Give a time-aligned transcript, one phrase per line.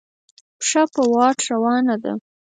[0.59, 2.13] پښه په واټ روانه ده.